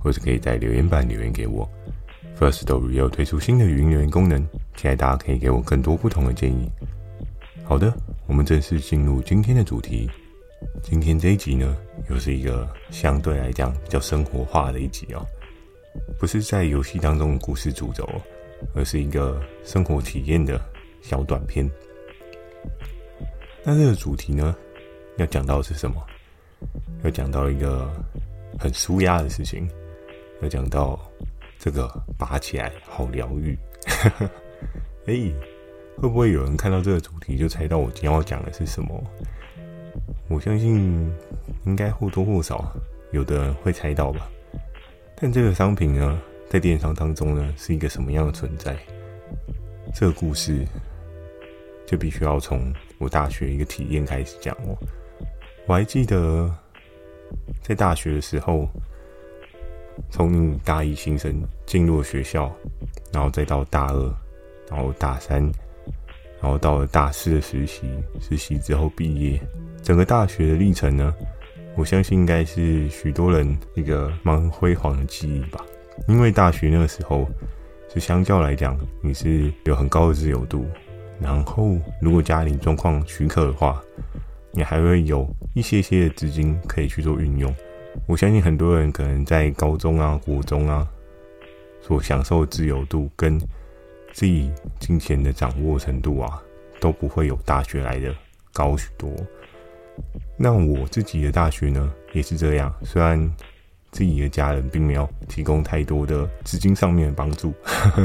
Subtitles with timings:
[0.00, 1.68] 或者可以在留言板留言给我。
[2.38, 4.42] Firstory 也有推出新的语音留言功能，
[4.76, 6.70] 期待大家可以给我更多不同的建议。
[7.62, 7.94] 好的，
[8.26, 10.10] 我们正式进入今天的主题。
[10.82, 11.76] 今天这一集呢，
[12.10, 15.24] 又是一个相对来讲比较生活化的一集哦，
[16.18, 18.08] 不是在游戏当中的故事主轴，
[18.74, 20.60] 而是一个生活体验的
[21.02, 21.70] 小短片。
[23.62, 24.56] 那这个主题呢，
[25.18, 25.96] 要讲到是什么？
[27.02, 27.90] 要讲到一个
[28.58, 29.68] 很舒压的事情，
[30.40, 30.98] 要讲到
[31.58, 31.88] 这个
[32.18, 33.58] 拔起来好疗愈。
[35.06, 35.34] 哎、欸，
[35.96, 39.02] 会不会有人看到这个主题就猜到我今天要讲的是什么？
[40.28, 41.12] 我相信
[41.66, 42.72] 应该或多或少
[43.12, 44.28] 有的人会猜到吧。
[45.16, 48.76] 但这个商品呢，在电商当中呢，是一个什么样的存在？
[49.94, 50.66] 这个故事
[51.86, 54.76] 就必须要从我大学一个体验开始讲哦。
[55.66, 56.52] 我还记得
[57.62, 58.68] 在大学的时候，
[60.10, 62.52] 从大一新生进入学校，
[63.12, 64.14] 然后再到大二，
[64.70, 65.40] 然后大三，
[66.40, 67.88] 然后到了大四的实习，
[68.20, 69.40] 实习之后毕业，
[69.82, 71.14] 整个大学的历程呢，
[71.76, 75.64] 我相信应该是许多人一个蛮辉煌的记忆吧。
[76.08, 77.26] 因为大学那个时候，
[77.92, 80.66] 是相较来讲，你是有很高的自由度，
[81.20, 83.80] 然后如果家庭状况许可的话，
[84.50, 87.54] 你还会有一些些的资金可以去做运用。
[88.06, 90.86] 我相信很多人可能在高中啊、国中啊
[91.80, 93.38] 所享受的自由度跟
[94.12, 96.42] 自己金钱的掌握程度啊，
[96.80, 98.14] 都不会有大学来的
[98.52, 99.10] 高许多。
[100.36, 102.72] 那我自己的大学呢，也是这样。
[102.82, 103.18] 虽然
[103.92, 107.54] 自己的家人并没有提供太多的资金上面的帮助，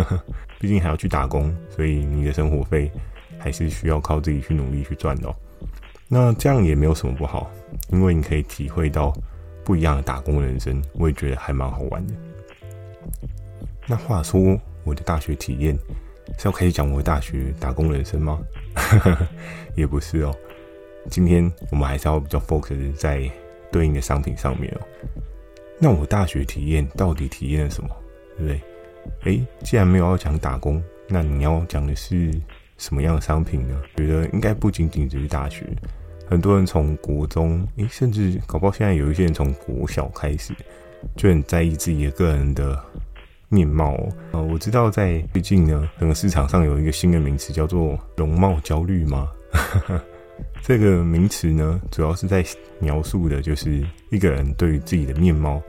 [0.59, 2.92] 毕竟还要去打工，所以你的生活费
[3.40, 5.36] 还是需要靠自己去努力去赚的。
[6.08, 7.50] 那这样也没有什么不好，
[7.92, 9.12] 因为你可以体会到
[9.69, 12.13] 不一样的打工人生，我也觉得还蛮好玩的。
[13.85, 15.78] 那话说，我的大学体验
[16.40, 18.40] 是要开始讲我的大学打工人生吗？
[19.78, 20.35] 也不是哦。
[21.12, 23.30] 今天我们还是要比较 focus 在
[23.72, 24.81] 对应的商品上面哦。
[25.78, 27.90] 那我大学体验到底体验了什么？
[28.40, 28.51] 对不
[29.24, 29.31] 对？
[29.36, 32.34] 诶，既然没有要讲打工，那你要讲的是
[32.80, 33.80] 什么样的商品呢？
[33.97, 35.63] 觉得应该不仅仅只是大学。
[36.29, 40.53] 很多人从国中，诶，甚至搞不好现在有一些人从国小开始，
[41.16, 42.79] 就很在意自己的个人的
[43.50, 44.09] 面貌哦。
[44.34, 49.28] 呃，我知道在最近呢，整个市场上有一个新的名词叫做容貌焦虑吗？
[50.62, 52.45] 这个名词呢，主要是在
[52.78, 55.59] 描述的就是一个人对于自己的面貌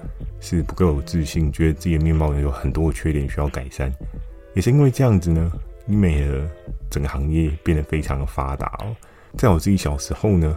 [0.41, 3.91] 是不够有自信，觉得自己的面貌有很多缺点需要改善。
[4.55, 5.51] 也是因为这样子呢，
[5.87, 6.47] 医美的
[6.91, 8.95] 整个行业变得非常的发达哦。
[9.37, 10.57] 在我自己小时候呢，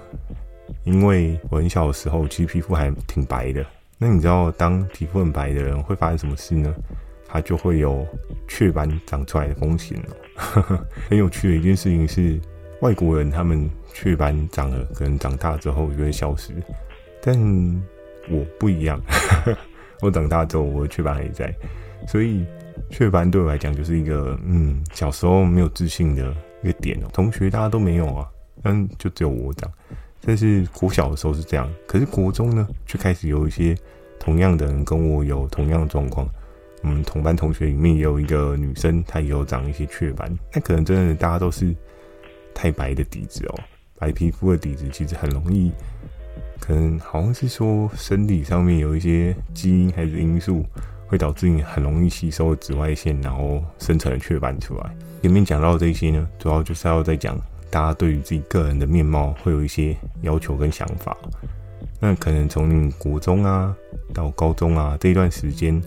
[0.83, 3.65] 因为我很小的时候，其实皮肤还挺白的。
[3.97, 6.73] 那你知道，当皮肤很白的人会发生什么事呢？
[7.27, 8.05] 他就会有
[8.47, 10.85] 雀斑长出来的风险哦。
[11.09, 12.39] 很有趣的一件事情是，
[12.81, 16.53] 外国人他们雀斑长了，可能长大之后就会消失，
[17.21, 17.35] 但
[18.29, 19.01] 我不一样。
[20.01, 21.55] 我长大之后，我的雀斑还在，
[22.07, 22.45] 所以
[22.89, 27.09] 雀斑对我来讲就是一个嗯，小时候没有自信的一个点哦。
[27.13, 28.29] 同学大家都没有啊。
[28.63, 29.71] 但就只有我长，
[30.21, 33.77] 但是国小的时候是这样，可是国中呢，却开始有一些
[34.17, 36.27] 同样的人跟我有同样的状况。
[36.81, 40.29] 我们，同班同学里面也有一个女生，她也有长一些雀斑。
[40.53, 41.73] 那可能真的大家都是
[42.53, 43.59] 太白的底子哦，
[43.97, 45.71] 白皮肤的底子其实很容易，
[46.59, 50.65] 可能好像是说身体上面有一些基因还是因素，
[51.07, 54.93] 会导致你很容易吸收紫外线，然后生成了雀斑出来。
[55.21, 57.37] 前面讲到这些呢，主要就是要再讲。
[57.73, 61.17] 大家对于自己个人的面貌会有一些要求跟想法，
[61.99, 63.75] 那可能从你国中啊
[64.13, 65.81] 到高中啊这一段时间，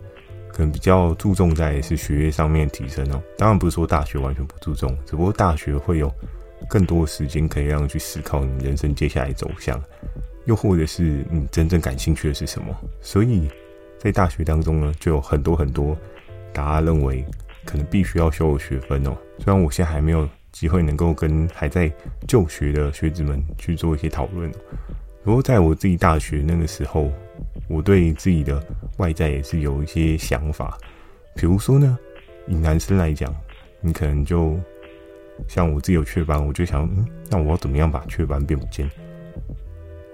[0.52, 3.22] 可能比较注重在是学业上面提升哦。
[3.38, 6.12] 当然不是说大学完全不注重，只不过大学会有
[6.68, 9.80] 更多时间可以让你去思考你人生接下来走向，
[10.46, 12.76] 又或者是你真正感兴趣的是什么。
[13.00, 13.48] 所以
[13.96, 15.96] 在大学当中呢，就有很多很多
[16.52, 17.24] 大家认为
[17.64, 19.16] 可能必须要修的学分哦。
[19.38, 20.28] 虽然我现在还没有。
[20.58, 21.92] 机会能够跟还在
[22.26, 24.50] 就学的学子们去做一些讨论。
[25.22, 27.12] 不过在我自己大学那个时候，
[27.68, 28.64] 我对自己的
[28.96, 30.78] 外在也是有一些想法。
[31.34, 31.98] 比如说呢，
[32.46, 33.30] 以男生来讲，
[33.82, 34.58] 你可能就
[35.46, 38.90] 像我自己有雀斑，我就想，嗯，那我要怎么样把雀斑变不见？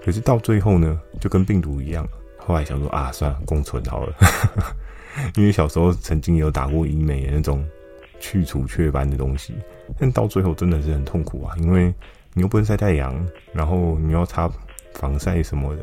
[0.05, 2.05] 可是到最后呢，就跟病毒一样，
[2.37, 4.13] 后来想说啊，算了，共存好了。
[5.37, 7.65] 因为小时候曾经有打过医美那种
[8.19, 9.55] 去除雀斑的东西，
[9.99, 11.93] 但到最后真的是很痛苦啊，因为
[12.35, 13.15] 你又不能晒太阳，
[13.53, 14.51] 然后你要擦
[14.95, 15.83] 防晒什么的，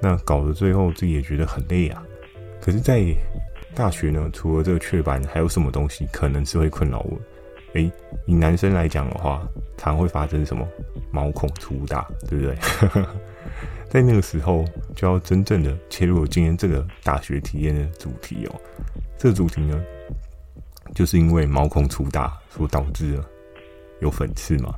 [0.00, 2.02] 那搞得最后自己也觉得很累啊。
[2.60, 3.04] 可是，在
[3.74, 7.18] 大学呢，除了这个雀斑，还有什么东西可能是会困扰我？
[7.74, 7.90] 诶，
[8.26, 9.46] 以男生来讲的话，
[9.76, 10.66] 常会发生什么？
[11.12, 12.56] 毛孔粗大，对不对？
[13.88, 14.64] 在那个时候，
[14.94, 18.60] 就要真正的切入今天这个大学体验的主题哦。
[19.16, 19.80] 这个主题呢，
[20.94, 23.24] 就是因为毛孔粗大所导致的
[24.00, 24.74] 有粉刺嘛。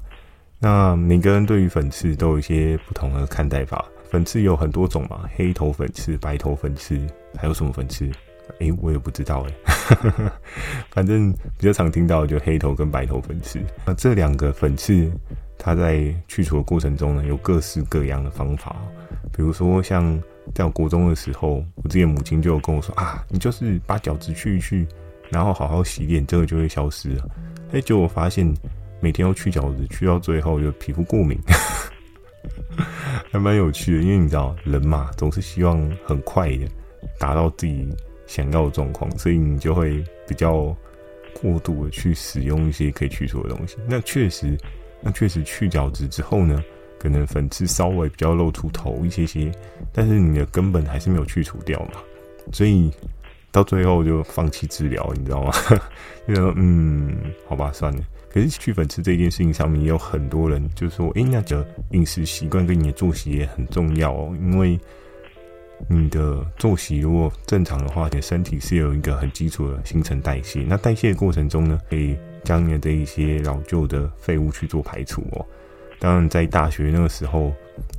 [0.59, 3.85] 那每个人对于粉刺都有一些不同的看待法。
[4.11, 6.99] 粉刺有很多种嘛，黑头粉刺、白头粉刺，
[7.37, 8.11] 还有什么粉刺？
[8.59, 9.55] 诶，我也不知道诶。
[10.91, 13.61] 反正比较常听到就黑头跟白头粉刺。
[13.85, 15.13] 那这两个粉刺，
[15.59, 18.75] 它在去除的过程中呢，有各式各样的方法。
[19.31, 20.19] 比如说，像
[20.55, 24.89] 在我国中的时候，我自己母亲就有跟我说啊，你就是把角质去一去，
[25.29, 27.29] 然后好好洗脸，这个就会消失了。
[27.73, 28.51] 哎，结果我发现
[29.01, 31.39] 每天要去角质，去到最后就皮肤过敏，
[33.31, 34.03] 还蛮有趣的。
[34.03, 36.69] 因为你知道，人嘛，总是希望很快的
[37.19, 37.89] 达到自己
[38.27, 40.75] 想要的状况，所以你就会比较
[41.41, 43.77] 过度的去使用一些可以去除的东西。
[43.87, 44.59] 那确实，
[45.01, 46.63] 那确实去角质之后呢，
[46.99, 49.53] 可能粉刺稍微比较露出头一些些，
[49.93, 52.01] 但是你的根本还是没有去除掉嘛，
[52.53, 52.91] 所以
[53.53, 55.53] 到最后就放弃治疗，你知道吗？
[56.27, 57.17] 就说嗯，
[57.49, 58.03] 好吧，算了。
[58.39, 64.79] 可是去粉刺这件事情上面也有很多人就说，诶，那个饮食习惯跟你的作息也很重要哦，因为
[65.89, 75.45] 你的作息如果正常的话，你的身体是有一个很基础的新陈代谢，那代谢的过程中呢，可以将你的这一些老旧的废物去做排除哦。
[75.99, 77.53] 当然，在大学那个时候，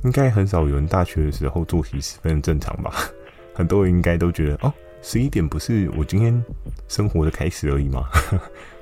[0.04, 2.94] 应该很少有人大学的时候作息十分正常吧？
[3.52, 4.72] 很多人应该都觉得，哦，
[5.02, 6.42] 十一点不是我今天
[6.88, 8.08] 生活的开始而已吗？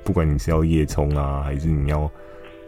[0.09, 2.11] 不管你是要夜冲啊，还是你要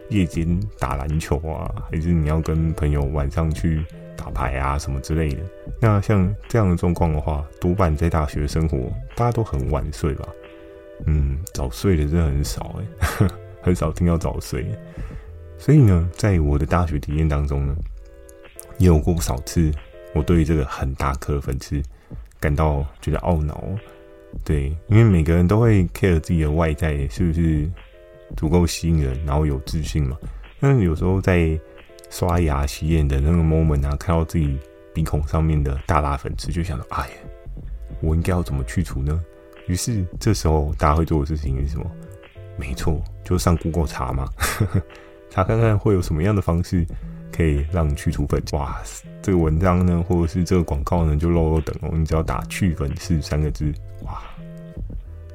[0.09, 3.83] 夜间打篮球啊，还是你要跟朋友晚上去
[4.15, 5.41] 打牌啊什么之类的。
[5.79, 8.77] 那像这样的状况的话，多半在大学生活，
[9.15, 10.29] 大家都很晚睡吧？
[11.07, 13.27] 嗯，早睡的真的很少诶，
[13.59, 14.63] 很少听到早睡。
[15.57, 17.75] 所以呢，在我的大学体验当中呢，
[18.77, 19.71] 也有过不少次，
[20.13, 21.81] 我对于这个很大颗粉刺
[22.39, 23.63] 感到觉得懊恼。
[24.43, 27.69] 对，因为每个人都会 care 自己的外在是不是
[28.35, 30.17] 足够吸引人，然后有自信嘛。
[30.59, 31.59] 但是有时候在
[32.09, 34.57] 刷牙洗脸的那个 moment 啊，看到自己
[34.93, 37.13] 鼻孔上面的大大粉刺，就想到，哎呀，
[38.01, 39.19] 我应该要怎么去除呢？
[39.67, 41.85] 于是这时候大家会做的事情是什么？
[42.57, 44.27] 没错，就上 Google 查嘛。
[45.29, 46.85] 查看看会有什么样的方式
[47.31, 48.55] 可以让去除粉刺。
[48.55, 48.81] 哇，
[49.21, 51.89] 这个文章呢，或者是这个广告呢，就漏漏等哦。
[51.93, 53.71] 你只要打“去粉刺”三个字，
[54.03, 54.21] 哇，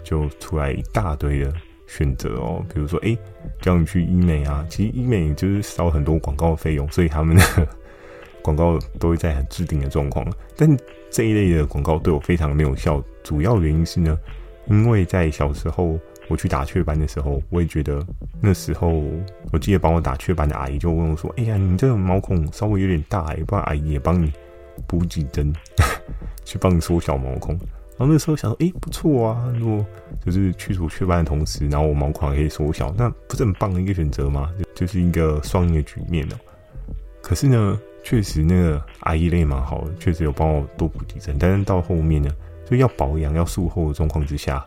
[0.03, 1.53] 就出来一大堆的
[1.87, 2.65] 选择哦。
[2.73, 3.17] 比如说，哎，
[3.61, 7.69] 叫你去医美啊，其实医美就是烧很多广告费用，所以他们的
[8.43, 10.27] 广告都会在很制定的状况。
[10.57, 10.77] 但
[11.11, 14.19] 这一类的广告对我非常没有效，主要原因是呢，
[14.67, 15.99] 因为在小时候。
[16.29, 18.05] 我去打雀斑的时候，我也觉得
[18.41, 19.03] 那时候，
[19.53, 24.33] 我记得帮我打雀斑的阿姨就问我说：“哎呀，你这个毛孔稍微有点大，也不然阿姨也帮你
[24.87, 25.53] 补几针，
[26.45, 27.55] 去帮你缩小毛孔。”
[27.99, 29.87] 然后那时候想说：“哎，不错啊，如果
[30.25, 34.51] 就是去除雀斑的同时，然后我毛孔还可以缩小，那不是很棒的一个选择吗？
[34.75, 36.37] 就是一个双赢的局面哦。”
[37.23, 41.37] 可是呢，确实那个阿姨人也蛮好的，确实有帮我多补几针。
[41.39, 42.31] 但是到后面呢，
[42.69, 44.65] 就要保养、要术后的状况之下。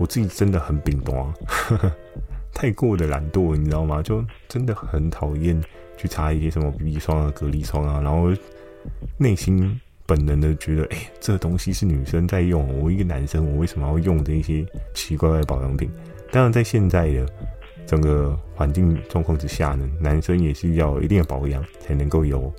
[0.00, 1.34] 我自己真的很冰冻啊，
[2.54, 4.02] 太过的懒惰，你知道吗？
[4.02, 5.62] 就真的很讨厌
[5.98, 8.32] 去擦一些什么 BB 霜啊、隔离霜啊，然后
[9.18, 15.90] 内心本能的觉得，哎、欸，这东西是女生在用，我一个男生，我为什么要用这些奇怪怪的保养品？
[16.32, 17.26] 当然，在现在的
[17.86, 22.50] 整个环境状况之下呢，男生也是要一定的保养，才能够有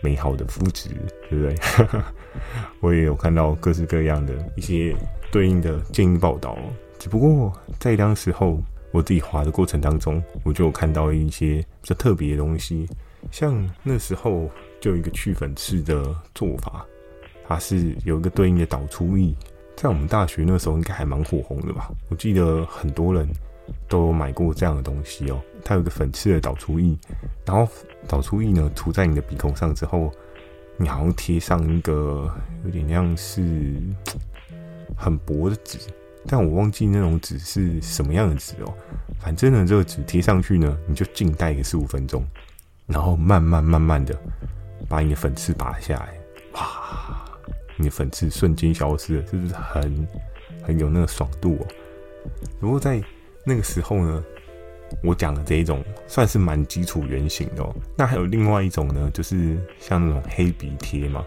[0.00, 0.90] 美好的肤质，
[1.28, 1.56] 对不对？
[2.80, 4.94] 我也有看到各式各样的一些
[5.32, 6.56] 对应的建议报道。
[7.04, 8.58] 只不过在当时候，
[8.90, 12.88] 我自己滑的过程当中，我就有看到一些比较特别的东西。
[13.30, 16.02] 像那时候就有一个去粉刺的
[16.34, 16.82] 做法，
[17.46, 19.34] 它是有一个对应的导出液，
[19.76, 21.90] 在我们大学那时候应该还蛮火红的吧？
[22.08, 23.28] 我记得很多人
[23.86, 25.38] 都有买过这样的东西哦。
[25.62, 26.96] 它有个粉刺的导出液，
[27.44, 27.70] 然后
[28.08, 30.10] 导出液呢涂在你的鼻孔上之后，
[30.78, 32.34] 你好像贴上一个
[32.64, 33.74] 有点像是
[34.96, 35.78] 很薄的纸，
[36.26, 38.74] 但我忘记那种纸是什么样的纸哦。
[39.20, 42.24] 反正呢，这个纸贴上去呢，你就静待个十五分钟，
[42.86, 44.14] 然后慢慢慢慢的
[44.88, 46.14] 把你的粉刺拔下来，
[46.52, 47.24] 哇，
[47.76, 50.08] 你的粉刺瞬间消失了，是不是很
[50.62, 51.66] 很有那个爽度哦？
[52.60, 53.02] 如果在
[53.46, 54.24] 那个时候呢，
[55.02, 57.74] 我讲的这一种算是蛮基础原型的哦。
[57.96, 61.24] 那还有另外一种呢，就是像那种黑鼻贴嘛，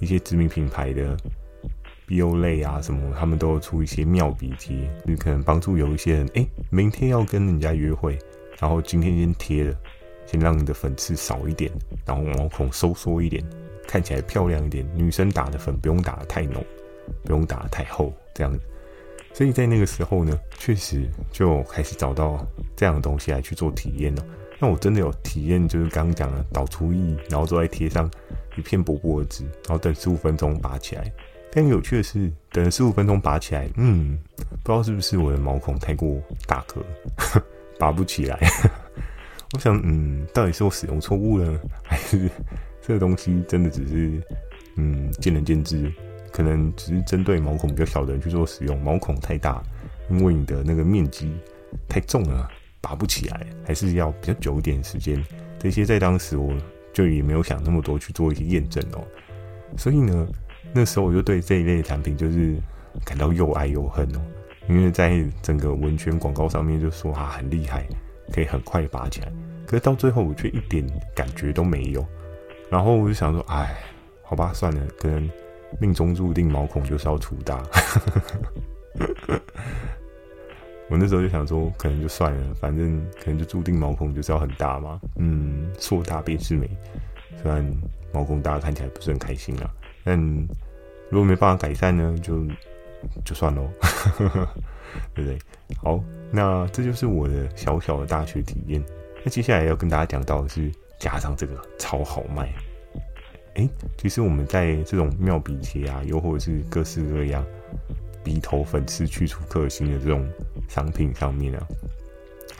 [0.00, 1.16] 一些知名品牌的
[2.10, 4.76] BO 类啊什么，他们都有出一些妙笔贴，
[5.06, 8.18] 就可能帮助有一些人，哎，明天要跟人家约会，
[8.58, 9.76] 然后今天先贴了，
[10.26, 11.70] 先让你的粉刺少一点，
[12.04, 13.44] 然后毛孔收缩一点，
[13.86, 14.84] 看起来漂亮一点。
[14.96, 16.64] 女生打的粉不用打得太浓，
[17.22, 18.58] 不用打得太厚，这样子。
[19.32, 24.24] 所以在那个时候呢，确实就开始找到这样的东西来去做体验了。
[24.58, 28.10] 那我真的有体验，就是刚刚讲的导出液，然后再贴上
[28.56, 31.10] 一片薄薄的纸，然后等十五分钟拔起来。
[31.52, 36.84] 但有趣的是，等了十五分钟拔起来，嗯，不知道是不是我的毛孔太过大颗，
[37.78, 38.38] 拔不起来。
[39.52, 42.30] 我想，嗯，到底是我使用错误了，还是
[42.80, 44.22] 这个东西真的只是，
[44.76, 45.92] 嗯，见仁见智。
[46.32, 49.60] 可能只是针对毛孔比较小的人去做使用，毛孔太大，
[50.08, 51.34] 因为你的那个面积
[51.88, 52.48] 太重了，
[52.80, 55.20] 拔不起来，还是要比较久一点时间。
[55.58, 56.56] 这些在当时我
[56.92, 59.04] 就也没有想那么多去做一些验证哦。
[59.76, 60.28] 所以呢，
[60.72, 62.56] 那时候我就对这一类产品就是
[63.04, 64.20] 感到又爱又恨哦。
[64.68, 67.86] 因为在整个文宣广告上面就说它很厉害，
[68.32, 69.32] 可以很快拔起来，
[69.66, 72.06] 可是到最后我却一点感觉都没有。
[72.70, 73.76] 然后我就想说，哎，
[74.22, 75.30] 好吧，算了，可能。
[75.78, 77.62] 命中注定毛孔就是要粗大，
[80.88, 85.00] 我那时候就想说，可能就算了，反正可能就注定毛孔就是要很大嘛。
[85.14, 86.68] 嗯，硕大便是美，
[87.40, 87.64] 虽然
[88.12, 89.70] 毛孔大看起来不是很开心啊
[90.04, 90.46] 嗯，
[91.10, 92.46] 如果没办法改善呢，就
[93.24, 93.68] 就算喽，
[95.14, 95.38] 对不对？
[95.82, 98.82] 好，那这就是我的小小的大学体验。
[99.24, 102.52] 那接下来要跟大家讲到的是，加上这个超好卖。
[103.54, 107.44] 哎，其实我们在这种妙笔贴啊，又或者是各式各样
[108.22, 110.26] 鼻头粉刺去除克星的这种
[110.68, 111.66] 商品上面啊，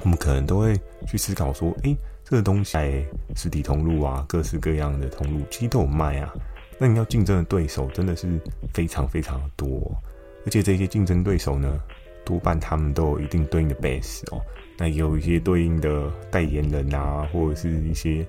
[0.02, 3.04] 我们可能都会去思考说，哎，这个东西在
[3.36, 6.34] 实体通路啊，各式各样的通路其实都有卖啊。
[6.80, 8.26] 那你要竞争的对手真的是
[8.74, 9.94] 非常非常的多，
[10.46, 11.78] 而且这些竞争对手呢，
[12.24, 14.40] 多半他们都有一定对应的 base 哦，
[14.78, 18.26] 那也有一些对应的代言人啊，或者是一些。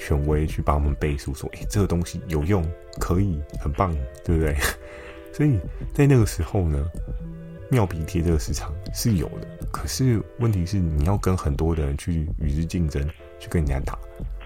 [0.00, 2.64] 权威去帮我们背书，说：“诶、这个东西有用，
[3.00, 3.92] 可以，很棒，
[4.24, 4.54] 对不对？”
[5.34, 5.58] 所以
[5.92, 6.88] 在那个时候呢，
[7.68, 9.48] 妙笔贴这个市场是有的。
[9.72, 13.04] 可是问题是，你要跟很多的人去与之竞争，
[13.40, 13.98] 去跟人家打，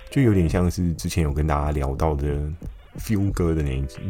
[0.08, 2.50] 就有点像是之前有跟大家聊到的
[2.98, 4.00] Feel 哥的那一集。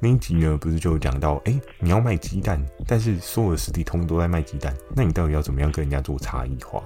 [0.00, 6.82] 那一集呢，不是就讲到，诶、你要卖鸡蛋，但是所有的实体通都在卖鸡蛋，那你到底要怎么样跟人家做差异化？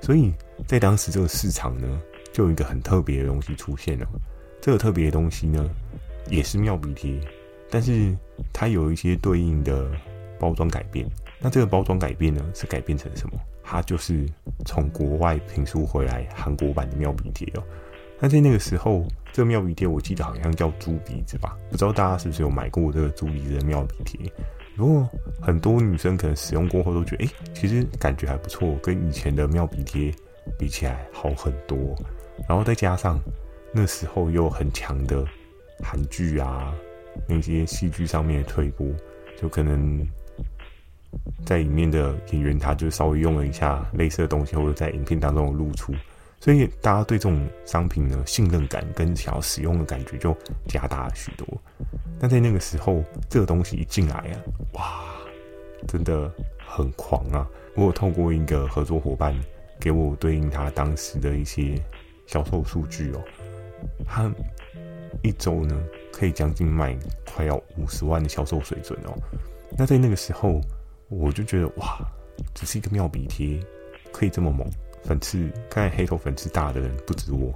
[0.00, 0.30] 所以
[0.66, 1.98] 在当时这个市场呢，
[2.32, 4.06] 就有一个很特别的东西出现了。
[4.60, 5.70] 这个特别的东西呢，
[6.28, 7.18] 也是妙笔贴，
[7.70, 8.14] 但是
[8.52, 9.90] 它有一些对应的
[10.38, 11.06] 包装改变。
[11.40, 13.40] 那这个包装改变呢，是改变成什么？
[13.62, 14.26] 它就是
[14.66, 17.62] 从国外评书回来韩国版的妙笔贴哦。
[18.20, 21.58] 那在那个时候，这个妙笔贴我记得好像叫猪鼻子吧？
[21.68, 24.32] 不知道大家是不是有买过这个猪鼻子的妙笔贴？
[24.76, 25.08] 如果
[25.42, 30.14] 很多女生可能使用过后都觉得，哎，其实感觉还不错，跟以前的妙笔贴
[30.56, 31.76] 比起来好很多。
[32.48, 33.20] 然后再加上
[33.72, 35.26] 那时候又很强的
[35.82, 36.72] 韩剧啊，
[37.28, 38.86] 那些戏剧上面的推播，
[39.36, 40.06] 就可能
[41.44, 45.92] 在里面的演员他就稍微用了一下类似的东西，或者在影片当中露出，
[46.44, 50.36] 所以大家对这种商品呢，信任感跟想要使用的感觉就
[50.68, 51.48] 加大了许多。
[52.20, 54.36] 但在那个时候，这个东西一进来啊，
[54.74, 55.04] 哇，
[55.88, 57.48] 真的很狂啊！
[57.74, 59.34] 我有透过一个合作伙伴
[59.80, 61.82] 给我对应他当时的一些。
[62.26, 63.22] 销售数据哦，
[64.06, 64.32] 他
[65.22, 65.78] 一周呢
[66.10, 66.96] 可以将近卖
[67.26, 69.12] 快要五十万的销售水准哦。
[69.76, 70.58] 那在那个时候，
[71.08, 71.98] 我就觉得哇，
[72.54, 73.60] 只是一个妙笔贴
[74.10, 74.66] 可以这么猛，
[75.04, 77.54] 粉刺看黑头粉刺大的人不止我。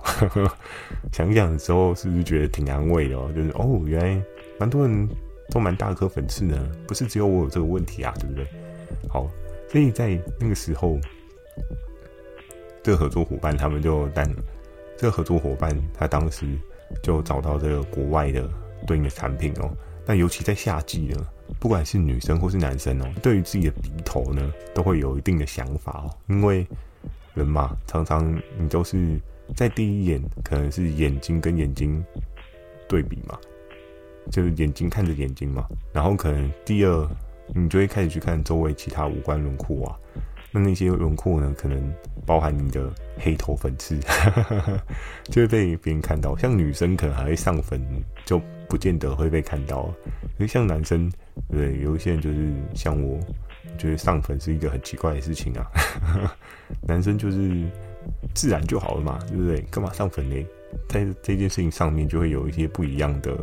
[1.13, 3.17] 想一想的时候，是不是觉得挺安慰的？
[3.33, 4.23] 就是哦，原来
[4.59, 5.09] 蛮多人
[5.51, 8.47] 都蛮大颗粉刺呢，不是只有我有这个问题啊，对不对？
[9.09, 9.29] 好，
[9.71, 10.99] 所以在那个时候，
[12.83, 14.29] 这个合作伙伴他们就但。
[15.01, 16.45] 这个合作伙伴，他当时
[17.05, 18.51] 就找到这个国外的
[18.85, 19.71] 对应的产品哦。
[20.05, 21.25] 那尤其在夏季呢，
[21.61, 26.11] 不管是女生或是男生哦，对于自己的鼻头呢，都会有一定的想法哦。
[26.27, 26.67] 因为
[27.39, 29.19] 人嘛，常常你都是
[29.57, 32.05] 在第一眼，可能是眼睛跟眼睛
[32.87, 33.39] 对比嘛，
[34.31, 37.09] 就是眼睛看着眼睛嘛，然后可能第二，
[37.55, 39.97] 你就会开始去看周围其他五官轮廓啊。
[40.51, 41.93] 那那些轮廓呢，可能
[42.25, 43.99] 包含你的黑头粉刺，
[45.29, 46.35] 就会被别人看到。
[46.39, 47.79] 像女生可能还会上粉，
[48.25, 49.95] 就不见得会被看到。
[50.39, 51.13] 因为像男生，
[51.51, 53.21] 对，有一些人就是像我，
[53.77, 55.67] 觉得上粉是一个很奇怪的事情啊。
[56.87, 57.65] 男生就是
[58.35, 59.61] 自然就好了嘛，对不对？
[59.71, 60.47] 干嘛上粉呢？
[60.89, 63.37] 在这件事情上面就会有一些不一样的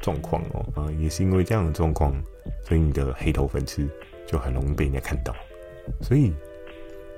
[0.00, 0.64] 状况哦。
[0.74, 2.14] 啊，也是因为这样的状况，
[2.64, 3.88] 所以你的黑头粉刺
[4.26, 5.34] 就很容易被人家看到。
[6.00, 6.32] 所以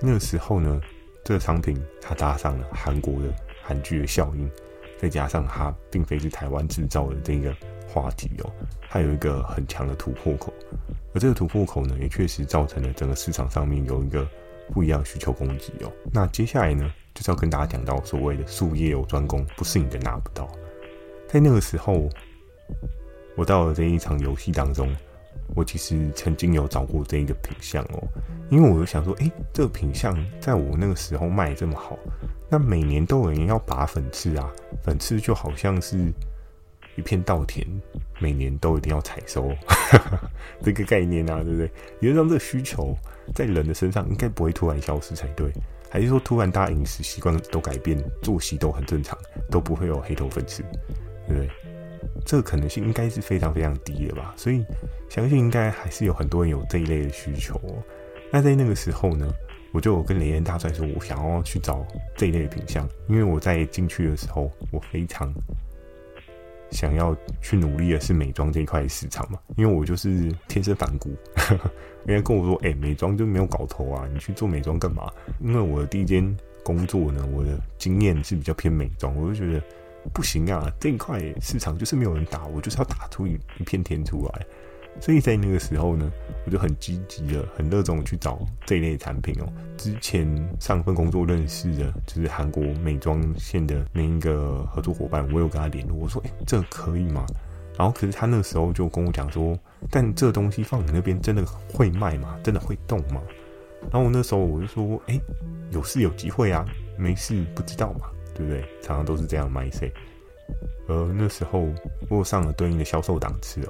[0.00, 0.80] 那个时候呢，
[1.24, 4.48] 这个商品它搭上了韩国的韩剧的效应，
[4.98, 7.54] 再加上它并非是台湾制造的这个
[7.94, 8.50] 话题哦，
[8.90, 10.52] 它有一个很强的突破口，
[11.14, 14.26] 而这个突破口呢，也确实造成了整个市场上面有一个
[14.72, 15.92] 不一样需求供给哦。
[16.12, 20.50] 那接下来呢，就是要跟大家讲到所谓的术业有专攻，不是你的拿不到。
[21.28, 22.08] 在那个时候，
[23.36, 24.92] 我到了这一场游戏当中。
[25.54, 28.02] 我其实曾经有找过这一个品相哦，
[28.50, 31.98] 因为我就想说，诶，这个品相在我那个时候卖这么好，
[32.48, 34.50] 那每年都有人要拔粉刺啊，
[34.82, 36.10] 粉刺就好像是
[36.96, 37.66] 一片稻田，
[38.20, 39.50] 每年都一定要采收，
[40.62, 41.66] 这个概念啊，对不对？
[42.00, 42.96] 理论上这个需求
[43.34, 45.50] 在人的身上应该不会突然消失才对，
[45.90, 49.18] 还是说突然大家饮食习惯都改变，作息都很正常，
[49.50, 50.62] 都不会有黑头粉刺，
[51.26, 51.48] 对不对？
[52.24, 54.64] 这个可能性应该是非常非常低的吧，所以
[55.08, 57.60] 相信应该还是有很多人有这一类的需求。
[58.30, 59.32] 那在那个时候呢，
[59.72, 61.84] 我就跟雷恩大帅说，我想要去找
[62.16, 65.32] 这一类的品相，因为我在进去的时候，我非常
[66.70, 71.14] 想要去努力的是美妆这一块市场嘛，因为我就是天生反骨，
[72.06, 75.10] 人家跟我说，哎，美妆就没有搞头啊，你去做美妆干嘛？
[75.40, 79.62] 因为我的第一间工作呢，我的经验是比较偏美妆，我就觉得。
[80.12, 84.46] 不行啊，这一块市场就是没有人打，我就是要打出一一片天出来。
[85.00, 86.10] 所以在那个时候呢，
[86.46, 89.46] 我就很积极的、很热衷去找这一类产品哦。
[89.76, 90.26] 之前
[90.60, 97.24] 上份工作认识的，就是韩国美妆线的那一个合作伙伴，我有跟他联络，我说：“哎，这可以吗？”
[97.76, 99.58] 然后可是他那时候就跟我讲说
[99.90, 102.38] ：“但这东西放你那边真的会卖吗？
[102.42, 103.20] 真的会动吗？”
[103.90, 105.20] 然后我那时候我就说：“哎，
[105.70, 106.64] 有事有机会啊，
[106.96, 108.62] 没事不知道嘛。”对不对？
[108.82, 109.92] 常常都是这样卖 C，
[110.88, 111.68] 而那时候
[112.08, 113.68] 我上了对应的销售档次哦，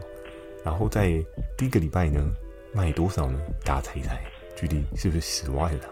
[0.65, 1.23] 然后在
[1.57, 2.35] 第一个礼拜呢，
[2.73, 3.39] 卖多少呢？
[3.65, 4.21] 大家猜一猜，
[4.57, 5.85] 距离是不是十万了？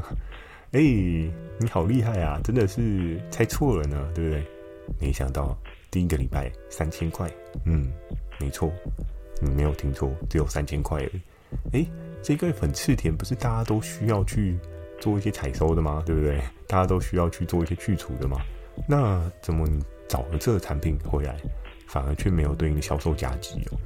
[0.72, 2.40] 哎，你好厉害啊！
[2.44, 4.44] 真的是猜错了呢，对不对？
[5.00, 5.56] 没想到
[5.90, 7.30] 第一个礼拜三千块，
[7.64, 7.90] 嗯，
[8.38, 8.70] 没错，
[9.40, 11.20] 你没有听错，只有三千块而已。
[11.72, 11.86] 哎，
[12.22, 14.58] 这个粉刺田不是大家都需要去？
[15.00, 16.02] 做一些采收的吗？
[16.06, 16.40] 对不对？
[16.66, 18.38] 大家都需要去做一些去除的吗。
[18.88, 21.36] 那怎么你找了这个产品回来，
[21.94, 23.78] 反而却没有对应的销售价值哦？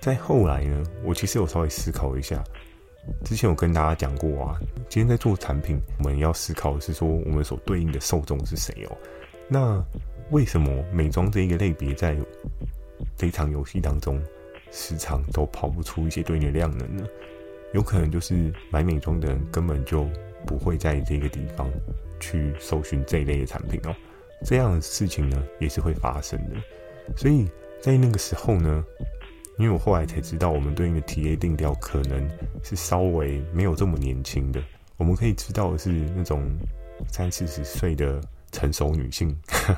[0.00, 2.40] 再后来呢，我其实有稍微思考一下，
[3.24, 8.96] 之前有跟大家讲过啊，今天在做产品，我们要思考的是说，我们所对应的受众是谁哦？
[9.48, 9.84] 那
[10.30, 12.16] 为什么美妆这一个类别在
[13.16, 14.22] 这一场游戏当中，
[14.70, 17.04] 时常都跑不出一些对应的量能呢？
[17.74, 20.08] 有可能就是买美妆的人根本就。
[20.46, 21.70] 不会在这个地方
[22.18, 23.94] 去搜寻这一类的产品哦，
[24.42, 26.56] 这样的事情呢也是会发生的。
[27.16, 27.48] 所以
[27.80, 28.84] 在那个时候呢，
[29.58, 32.28] 因为我后来才知道，我们对应的 TA 定调可能
[32.62, 34.62] 是稍微没有这么年轻的。
[34.96, 36.42] 我们可以知道的是那种
[37.08, 38.20] 三四十岁的
[38.52, 39.34] 成熟女性，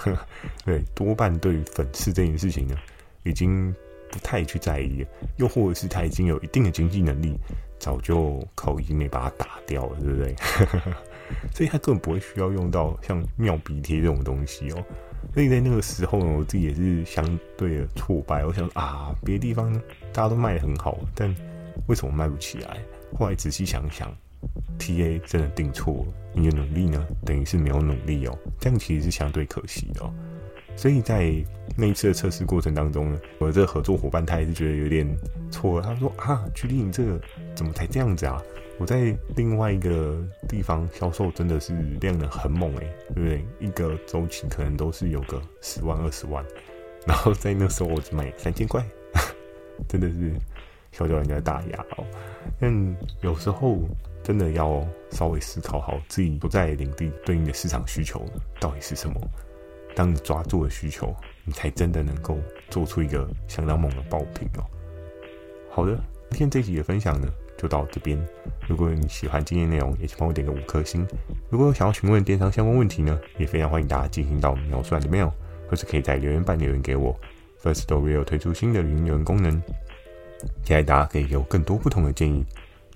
[0.65, 2.77] 对，多半对于粉刺这件事情呢，
[3.23, 3.75] 已经
[4.11, 7.39] 不太去在意了，又或者是她已经有一定的经济能力。
[7.79, 10.37] 早就靠医美把它打掉了，对不对？
[11.55, 14.85] 所以他根本不会需要用到像妙笔贴这种东西哦。
[15.35, 17.25] 所以在那个时候呢，我自己也是相
[17.57, 18.45] 对的挫败。
[18.45, 19.73] 我想啊，别的地方
[20.13, 21.35] 大家都卖得很好，但
[21.87, 22.79] 为什么卖不起来？
[23.19, 24.15] 后来仔细想想
[24.79, 28.39] ，TA 真的定错了，你的努力呢，等于是没有努力哦。
[28.59, 30.13] 这样其实是相对可惜的哦。
[30.75, 31.33] 所以在
[31.77, 35.07] 那一次的测试过程当中呢，我的这个合作伙伴他也是觉得有点
[35.51, 35.87] 错了。
[35.87, 37.21] 他说啊，距离你这个
[37.55, 38.43] 怎么才这样子啊？
[38.83, 43.45] 我在另外一个地方销售真的是量的很猛诶、对不对？
[43.61, 46.45] 一个周期可能都是有个十万二十万，
[47.07, 48.85] 然后在那时候我只卖三千块，
[49.89, 50.33] 真的是
[50.91, 52.05] 小掉人家大牙哦。
[52.59, 53.79] 但有时候
[54.21, 58.27] 真的要稍微思考好自己不在领地对应的市场需求
[58.59, 59.15] 到底是什么。
[59.95, 61.15] 当你抓住了需求，
[61.45, 62.37] 你才真的能够
[62.69, 64.67] 做出一个相当猛的爆品哦。
[65.71, 65.97] 好的，
[66.31, 67.29] 今天这集的分享呢，
[67.63, 68.19] 就到这边。
[68.69, 71.07] 如果你喜欢今天内容，也请帮我点个五颗星。
[71.49, 75.33] 如果有想要询问电商相关问题呢，也非常欢迎大家进行到描述栏里面哦。
[75.69, 77.19] 或是可以在留言板留言给我。
[77.63, 79.59] Firstory 有推出新的语音留言功能，
[80.63, 82.45] 期待大家可以有更多不同的建议。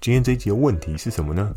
[0.01, 1.55] 今天这一集的问题是什么呢？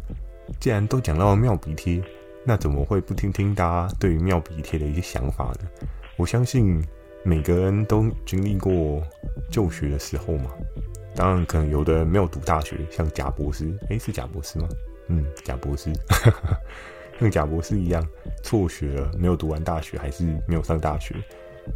[0.62, 2.02] 既然都讲到了妙笔贴，
[2.45, 5.67] 那怎么会不听听大家对于妙笔贴的一些想法呢？
[6.15, 6.82] 我相信
[7.24, 9.04] 每个人都经历过
[9.52, 10.52] 就学的时候嘛。
[11.15, 14.69] 当然，可能有的人没有读大学，像贾博士，诶、是贾博士吗？
[15.08, 15.91] 嗯，贾博士，
[17.19, 18.06] 像贾博士一样
[18.43, 21.15] 辍学了，没有读完大学，还是没有上大学。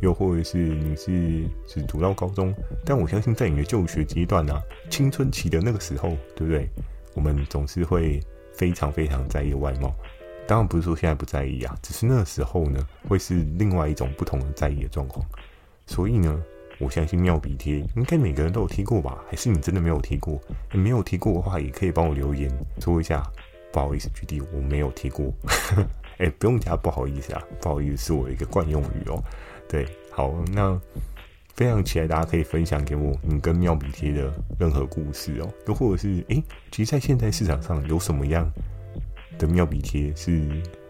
[0.02, 2.52] 又或者是你是只读到高中，
[2.84, 6.68] 但我相信在你的就学阶段啊，青春期的那个时候，对不对？
[7.14, 8.20] 我们总是会
[8.54, 9.94] 非常非常在意外貌。
[10.48, 15.24] 当然不是说现在不在意啊，只是那时候呢，会是另外一种不同的在意的状况。
[15.86, 16.44] 所以呢，
[16.80, 19.24] 我相信妙笔贴应该每个人都有贴过吧？
[19.30, 20.40] 还是你真的没有贴过？
[20.72, 23.24] 你没有贴过的话，也可以帮我留言说一下。
[23.72, 25.34] 不好意思，举例我没有贴过。
[26.20, 29.24] 哎，不用加不好意思啊，不好意思是我一个惯用语哦。
[29.68, 30.80] 对，好，那
[31.56, 38.48] 非常期待大家可以分享给我你跟妙笔贴的任何故事哦，又或者是哎，其实，在现在市场上有什么样
[39.40, 40.48] 的妙笔贴是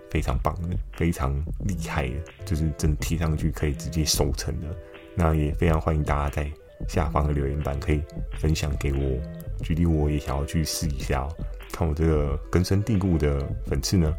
[0.09, 4.67] 非常棒的、非常厉害的，就是真的贴上去可以直接收成的。
[5.15, 6.51] 那也非常欢迎大家在
[6.87, 8.01] 下方的留言板可以
[8.39, 9.19] 分享给我，
[9.63, 11.27] 举例我也想要去试一下，
[11.71, 14.13] 看我这个根深蒂固的粉刺呢，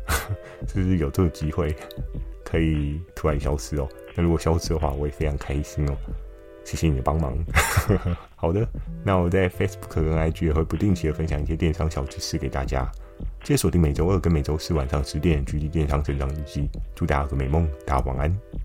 [0.69, 1.75] 是不是有这个机会
[2.45, 3.89] 可以突然消失哦？
[4.15, 5.97] 那如果消失的话，我也非常开心哦。
[6.65, 7.37] 谢谢你的帮忙。
[8.37, 8.67] 好的，
[9.05, 12.91] 那我在 Facebook 跟 IG 也会不定期的分享一些电商小知识给大家。
[13.43, 16.63] 记得锁定每周二跟每周四晚上十点《GD 电商成长日记》。
[16.95, 18.64] 祝大家有个美梦，大家晚安。